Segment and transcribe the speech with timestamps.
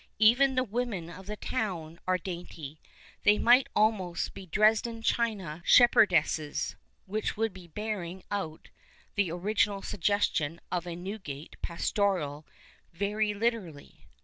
[0.17, 2.79] Even the women of the town arc dainty.
[3.21, 8.69] They might almost be Dresden china shepherdesses (which would be bearing out
[9.13, 12.47] the original suggestion of a Newgate" pastoral"
[13.03, 14.07] very literally).